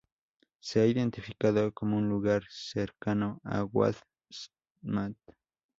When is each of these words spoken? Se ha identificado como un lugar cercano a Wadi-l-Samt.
Se 0.59 0.81
ha 0.81 0.87
identificado 0.87 1.71
como 1.75 1.95
un 1.95 2.09
lugar 2.09 2.41
cercano 2.49 3.39
a 3.43 3.63
Wadi-l-Samt. 3.65 5.19